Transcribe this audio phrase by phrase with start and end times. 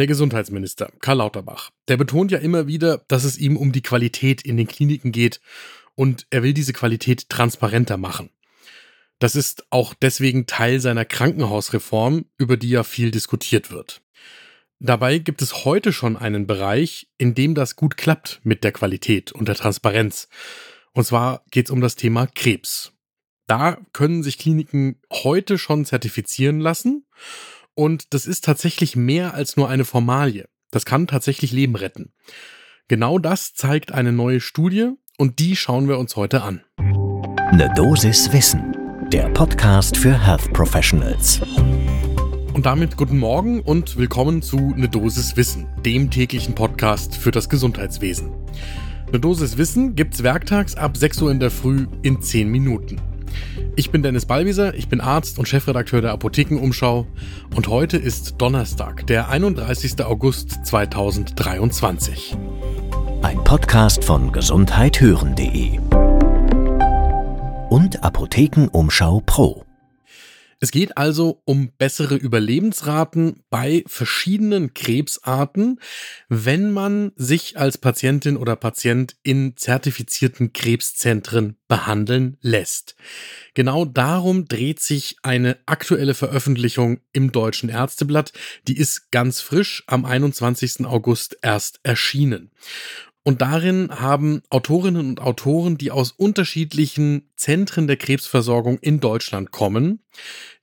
[0.00, 4.40] Der Gesundheitsminister Karl Lauterbach, der betont ja immer wieder, dass es ihm um die Qualität
[4.40, 5.42] in den Kliniken geht
[5.94, 8.30] und er will diese Qualität transparenter machen.
[9.18, 14.00] Das ist auch deswegen Teil seiner Krankenhausreform, über die ja viel diskutiert wird.
[14.78, 19.32] Dabei gibt es heute schon einen Bereich, in dem das gut klappt mit der Qualität
[19.32, 20.30] und der Transparenz.
[20.92, 22.94] Und zwar geht es um das Thema Krebs.
[23.46, 27.04] Da können sich Kliniken heute schon zertifizieren lassen
[27.74, 30.48] und das ist tatsächlich mehr als nur eine Formalie.
[30.70, 32.12] Das kann tatsächlich Leben retten.
[32.88, 36.62] Genau das zeigt eine neue Studie und die schauen wir uns heute an.
[36.78, 38.76] Eine Dosis Wissen,
[39.12, 41.40] der Podcast für Health Professionals.
[42.52, 47.48] Und damit guten Morgen und willkommen zu Ne Dosis Wissen, dem täglichen Podcast für das
[47.48, 48.32] Gesundheitswesen.
[49.12, 53.09] Ne Dosis Wissen gibt's werktags ab 6 Uhr in der Früh in 10 Minuten.
[53.80, 57.06] Ich bin Dennis Ballwieser, ich bin Arzt und Chefredakteur der Apothekenumschau
[57.56, 60.04] und heute ist Donnerstag, der 31.
[60.04, 62.36] August 2023.
[63.22, 65.78] Ein Podcast von gesundheithören.de
[67.70, 69.64] und Apothekenumschau Pro.
[70.62, 75.80] Es geht also um bessere Überlebensraten bei verschiedenen Krebsarten,
[76.28, 82.94] wenn man sich als Patientin oder Patient in zertifizierten Krebszentren behandeln lässt.
[83.54, 88.34] Genau darum dreht sich eine aktuelle Veröffentlichung im Deutschen Ärzteblatt.
[88.68, 90.84] Die ist ganz frisch am 21.
[90.84, 92.50] August erst erschienen.
[93.22, 100.02] Und darin haben Autorinnen und Autoren, die aus unterschiedlichen Zentren der Krebsversorgung in Deutschland kommen,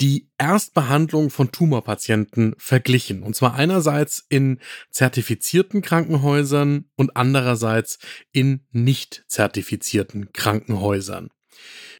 [0.00, 3.22] die Erstbehandlung von Tumorpatienten verglichen.
[3.22, 4.60] Und zwar einerseits in
[4.90, 7.98] zertifizierten Krankenhäusern und andererseits
[8.32, 11.30] in nicht zertifizierten Krankenhäusern.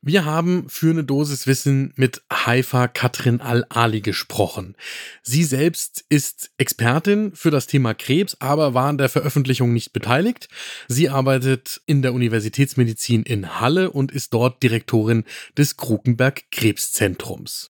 [0.01, 4.77] Wir haben für eine Dosis Wissen mit Haifa Katrin Al-Ali gesprochen.
[5.23, 10.49] Sie selbst ist Expertin für das Thema Krebs, aber war an der Veröffentlichung nicht beteiligt.
[10.87, 15.25] Sie arbeitet in der Universitätsmedizin in Halle und ist dort Direktorin
[15.57, 17.73] des Krukenberg Krebszentrums.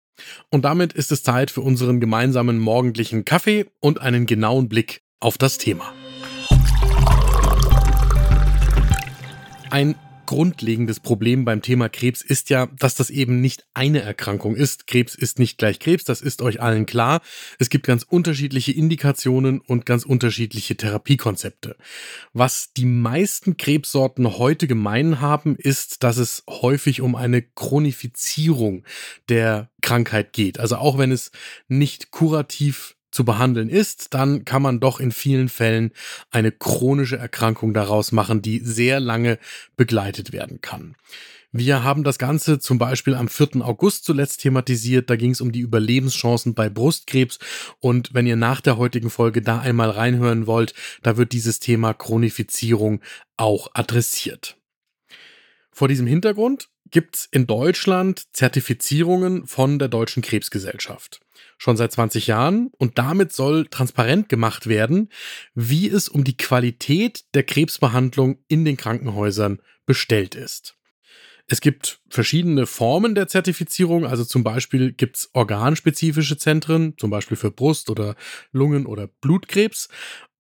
[0.49, 5.37] Und damit ist es Zeit für unseren gemeinsamen morgendlichen Kaffee und einen genauen Blick auf
[5.37, 5.93] das Thema.
[9.69, 9.95] Ein
[10.25, 14.87] grundlegendes Problem beim Thema Krebs ist ja, dass das eben nicht eine Erkrankung ist.
[14.87, 17.21] Krebs ist nicht gleich Krebs, das ist euch allen klar.
[17.59, 21.75] Es gibt ganz unterschiedliche Indikationen und ganz unterschiedliche Therapiekonzepte.
[22.33, 28.83] Was die meisten Krebssorten heute gemein haben, ist, dass es häufig um eine Chronifizierung
[29.29, 30.59] der Krankheit geht.
[30.59, 31.31] Also auch wenn es
[31.67, 35.91] nicht kurativ zu behandeln ist, dann kann man doch in vielen Fällen
[36.29, 39.39] eine chronische Erkrankung daraus machen, die sehr lange
[39.75, 40.95] begleitet werden kann.
[41.57, 43.61] Wir haben das Ganze zum Beispiel am 4.
[43.61, 45.09] August zuletzt thematisiert.
[45.09, 47.39] Da ging es um die Überlebenschancen bei Brustkrebs.
[47.79, 51.93] Und wenn ihr nach der heutigen Folge da einmal reinhören wollt, da wird dieses Thema
[51.93, 52.99] Chronifizierung
[53.37, 54.57] auch adressiert.
[55.71, 61.19] Vor diesem Hintergrund gibt es in Deutschland Zertifizierungen von der Deutschen Krebsgesellschaft
[61.57, 65.09] schon seit 20 Jahren und damit soll transparent gemacht werden,
[65.53, 70.77] wie es um die Qualität der Krebsbehandlung in den Krankenhäusern bestellt ist.
[71.47, 77.35] Es gibt verschiedene Formen der Zertifizierung, also zum Beispiel gibt es organspezifische Zentren, zum Beispiel
[77.35, 78.15] für Brust- oder
[78.53, 79.89] Lungen- oder Blutkrebs.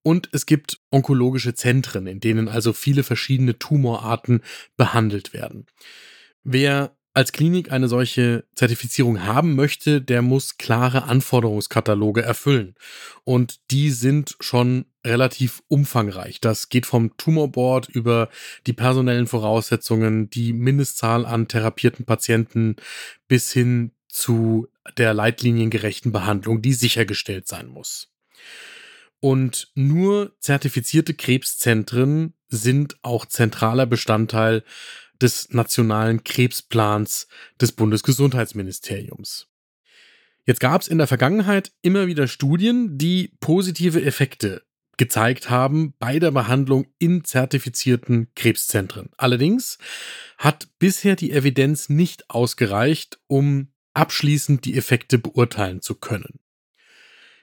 [0.03, 4.41] Und es gibt onkologische Zentren, in denen also viele verschiedene Tumorarten
[4.77, 5.65] behandelt werden.
[6.45, 12.75] Wer als Klinik eine solche Zertifizierung haben möchte, der muss klare Anforderungskataloge erfüllen.
[13.23, 16.39] Und die sind schon relativ umfangreich.
[16.41, 18.29] Das geht vom Tumorboard über
[18.67, 22.75] die personellen Voraussetzungen, die Mindestzahl an therapierten Patienten
[23.27, 24.67] bis hin zu
[24.97, 28.11] der leitliniengerechten Behandlung, die sichergestellt sein muss.
[29.19, 34.63] Und nur zertifizierte Krebszentren sind auch zentraler Bestandteil
[35.21, 37.27] des nationalen Krebsplans
[37.59, 39.47] des Bundesgesundheitsministeriums.
[40.45, 44.63] Jetzt gab es in der Vergangenheit immer wieder Studien, die positive Effekte
[44.97, 49.09] gezeigt haben bei der Behandlung in zertifizierten Krebszentren.
[49.17, 49.77] Allerdings
[50.37, 56.39] hat bisher die Evidenz nicht ausgereicht, um abschließend die Effekte beurteilen zu können.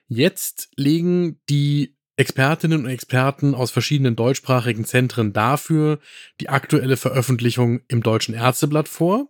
[0.07, 5.99] Jetzt legen die Expertinnen und Experten aus verschiedenen deutschsprachigen Zentren dafür
[6.41, 9.29] die aktuelle Veröffentlichung im Deutschen Ärzteblatt vor,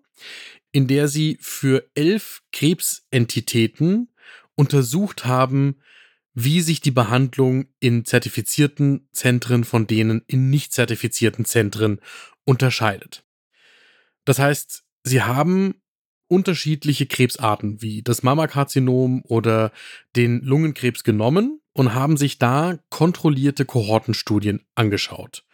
[0.73, 4.13] in der sie für elf Krebsentitäten
[4.57, 5.81] untersucht haben,
[6.35, 12.01] wie sich die Behandlung in zertifizierten Zentren von denen in nicht zertifizierten Zentren
[12.45, 13.25] unterscheidet.
[14.25, 15.75] Das heißt, sie haben
[16.29, 19.73] unterschiedliche Krebsarten wie das Mammakarzinom oder
[20.17, 25.45] den Lungenkrebs genommen und haben sich da kontrollierte Kohortenstudien angeschaut.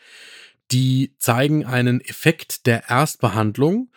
[0.70, 3.91] Die zeigen einen Effekt der Erstbehandlung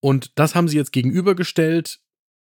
[0.00, 2.00] und das haben sie jetzt gegenübergestellt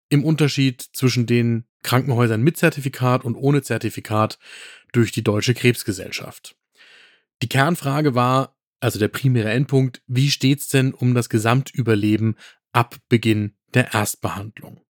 [0.09, 4.39] im Unterschied zwischen den Krankenhäusern mit Zertifikat und ohne Zertifikat
[4.91, 6.55] durch die Deutsche Krebsgesellschaft.
[7.41, 12.35] Die Kernfrage war, also der primäre Endpunkt, wie steht's denn um das Gesamtüberleben
[12.71, 14.81] ab Beginn der Erstbehandlung?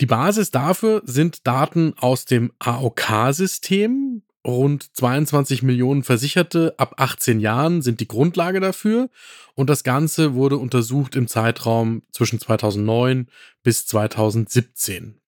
[0.00, 4.22] Die Basis dafür sind Daten aus dem AOK-System.
[4.46, 9.10] Rund 22 Millionen Versicherte ab 18 Jahren sind die Grundlage dafür.
[9.54, 13.28] Und das Ganze wurde untersucht im Zeitraum zwischen 2009
[13.62, 15.20] bis 2017.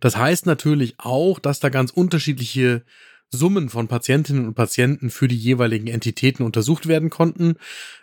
[0.00, 2.82] Das heißt natürlich auch, dass da ganz unterschiedliche
[3.28, 7.54] Summen von Patientinnen und Patienten für die jeweiligen Entitäten untersucht werden konnten.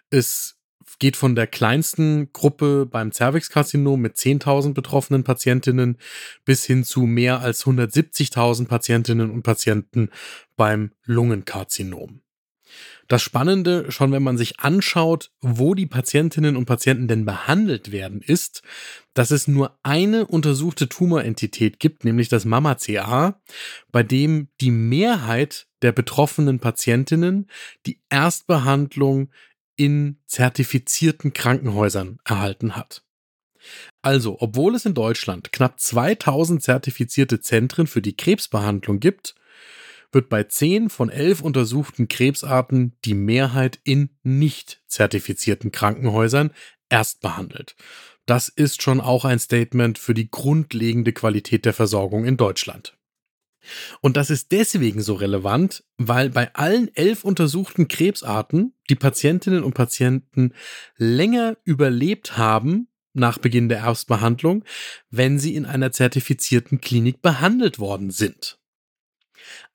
[0.09, 0.56] Es
[0.99, 5.97] geht von der kleinsten Gruppe beim Cervixkarzinom mit 10.000 betroffenen Patientinnen
[6.45, 10.09] bis hin zu mehr als 170.000 Patientinnen und Patienten
[10.55, 12.21] beim Lungenkarzinom.
[13.07, 18.21] Das Spannende, schon wenn man sich anschaut, wo die Patientinnen und Patienten denn behandelt werden,
[18.21, 18.63] ist,
[19.13, 23.39] dass es nur eine untersuchte Tumorentität gibt, nämlich das Mama-CA,
[23.91, 27.50] bei dem die Mehrheit der betroffenen Patientinnen
[27.85, 29.29] die Erstbehandlung
[29.77, 33.03] in zertifizierten Krankenhäusern erhalten hat.
[34.01, 39.35] Also, obwohl es in Deutschland knapp 2000 zertifizierte Zentren für die Krebsbehandlung gibt,
[40.12, 46.51] wird bei 10 von 11 untersuchten Krebsarten die Mehrheit in nicht zertifizierten Krankenhäusern
[46.89, 47.75] erst behandelt.
[48.25, 52.97] Das ist schon auch ein Statement für die grundlegende Qualität der Versorgung in Deutschland.
[54.01, 59.73] Und das ist deswegen so relevant, weil bei allen elf untersuchten Krebsarten die Patientinnen und
[59.73, 60.53] Patienten
[60.97, 64.63] länger überlebt haben nach Beginn der Erstbehandlung,
[65.09, 68.59] wenn sie in einer zertifizierten Klinik behandelt worden sind.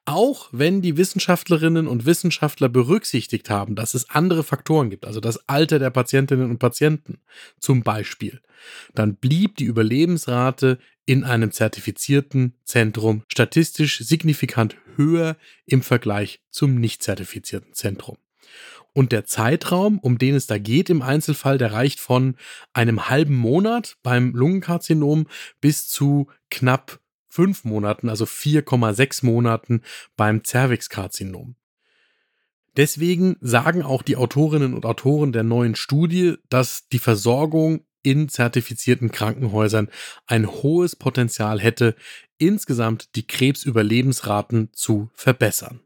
[0.05, 5.49] Auch wenn die Wissenschaftlerinnen und Wissenschaftler berücksichtigt haben, dass es andere Faktoren gibt, also das
[5.49, 7.21] Alter der Patientinnen und Patienten
[7.61, 8.41] zum Beispiel,
[8.95, 17.03] dann blieb die Überlebensrate in einem zertifizierten Zentrum statistisch signifikant höher im Vergleich zum nicht
[17.03, 18.19] zertifizierten Zentrum.
[18.95, 22.37] Und der Zeitraum, um den es da geht im Einzelfall, der reicht von
[22.75, 25.27] einem halben Monat beim Lungenkarzinom
[25.61, 29.81] bis zu knapp fünf Monaten, also 4,6 Monaten
[30.17, 31.57] beim Cervixkarzinom.
[32.77, 39.11] Deswegen sagen auch die Autorinnen und Autoren der neuen Studie, dass die Versorgung in zertifizierten
[39.11, 39.89] Krankenhäusern
[40.27, 41.95] ein hohes Potenzial hätte,
[42.39, 45.81] insgesamt die Krebsüberlebensraten zu verbessern.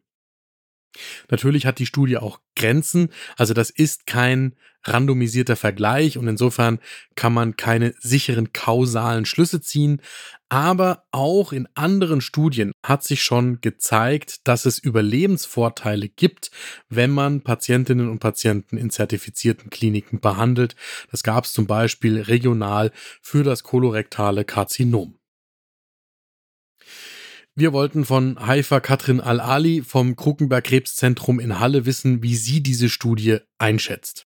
[1.30, 4.54] Natürlich hat die Studie auch Grenzen, also das ist kein
[4.88, 6.78] randomisierter Vergleich und insofern
[7.14, 10.00] kann man keine sicheren kausalen Schlüsse ziehen,
[10.48, 16.50] aber auch in anderen Studien hat sich schon gezeigt, dass es Überlebensvorteile gibt,
[16.88, 20.76] wenn man Patientinnen und Patienten in zertifizierten Kliniken behandelt.
[21.10, 25.18] Das gab es zum Beispiel regional für das kolorektale Karzinom.
[27.58, 32.90] Wir wollten von Haifa Katrin Al-Ali vom Krukenberg Krebszentrum in Halle wissen, wie sie diese
[32.90, 34.26] Studie einschätzt.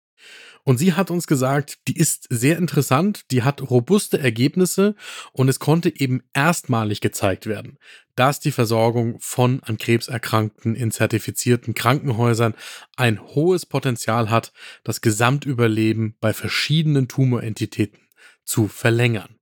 [0.62, 4.94] Und sie hat uns gesagt, die ist sehr interessant, die hat robuste Ergebnisse
[5.32, 7.78] und es konnte eben erstmalig gezeigt werden,
[8.14, 12.54] dass die Versorgung von an Krebs Erkrankten in zertifizierten Krankenhäusern
[12.96, 14.52] ein hohes Potenzial hat,
[14.84, 17.98] das Gesamtüberleben bei verschiedenen Tumorentitäten
[18.44, 19.35] zu verlängern.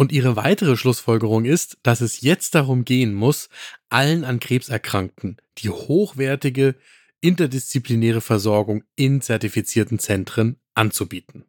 [0.00, 3.50] Und ihre weitere Schlussfolgerung ist, dass es jetzt darum gehen muss,
[3.90, 6.74] allen an Krebs Erkrankten die hochwertige
[7.20, 11.44] interdisziplinäre Versorgung in zertifizierten Zentren anzubieten.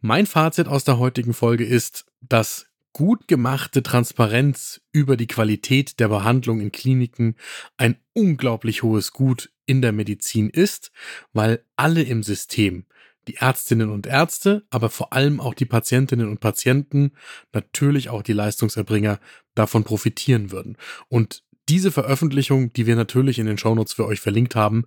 [0.00, 6.08] Mein Fazit aus der heutigen Folge ist, dass gut gemachte Transparenz über die Qualität der
[6.08, 7.36] Behandlung in Kliniken
[7.76, 10.90] ein unglaublich hohes Gut in der Medizin ist,
[11.32, 12.84] weil alle im System
[13.28, 17.12] die Ärztinnen und Ärzte, aber vor allem auch die Patientinnen und Patienten,
[17.52, 19.20] natürlich auch die Leistungserbringer
[19.54, 20.76] davon profitieren würden.
[21.08, 24.84] Und diese Veröffentlichung, die wir natürlich in den Shownotes für euch verlinkt haben,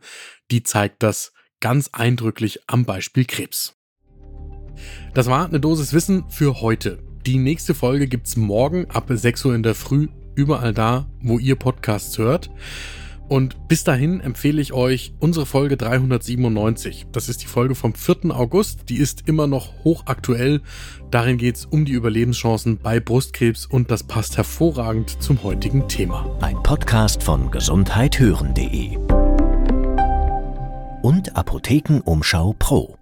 [0.49, 3.77] die zeigt das ganz eindrücklich am Beispiel Krebs.
[5.13, 7.03] Das war eine Dosis Wissen für heute.
[7.25, 11.55] Die nächste Folge gibt's morgen ab 6 Uhr in der Früh, überall da, wo ihr
[11.55, 12.49] Podcasts hört.
[13.31, 17.05] Und bis dahin empfehle ich euch unsere Folge 397.
[17.13, 18.37] Das ist die Folge vom 4.
[18.37, 18.89] August.
[18.89, 20.59] Die ist immer noch hochaktuell.
[21.11, 26.37] Darin geht es um die Überlebenschancen bei Brustkrebs und das passt hervorragend zum heutigen Thema.
[26.41, 28.97] Ein Podcast von gesundheithören.de
[31.01, 33.00] und Apothekenumschau Pro.